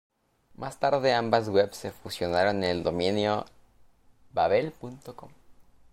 [0.55, 3.45] Más tarde ambas webs se fusionaron en el dominio
[4.33, 5.29] vavel.com.